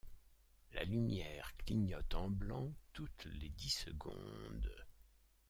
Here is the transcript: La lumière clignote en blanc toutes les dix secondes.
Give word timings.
La 0.73 0.83
lumière 0.83 1.55
clignote 1.57 2.15
en 2.15 2.27
blanc 2.27 2.73
toutes 2.91 3.25
les 3.39 3.49
dix 3.49 3.69
secondes. 3.69 4.83